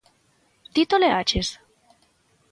[0.73, 1.49] Ti toleaches?